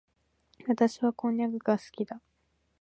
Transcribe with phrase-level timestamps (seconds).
[0.67, 2.19] 私はこんにゃくが好きだ。